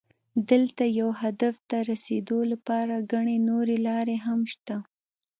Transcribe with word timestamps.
دلته 0.49 0.83
یو 0.99 1.09
هدف 1.21 1.55
ته 1.69 1.77
رسېدو 1.89 2.39
لپاره 2.51 2.95
ګڼې 3.11 3.37
نورې 3.49 3.77
لارې 3.87 4.17
هم 4.25 4.39
شته. 4.53 4.75